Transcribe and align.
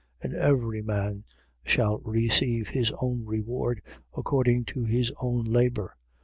And 0.19 0.33
every 0.33 0.81
man 0.81 1.25
shall 1.63 1.99
receive 1.99 2.69
his 2.69 2.91
own 3.03 3.23
reward, 3.27 3.83
according 4.17 4.65
to 4.65 4.83
his 4.83 5.11
own 5.21 5.43
labour. 5.45 5.95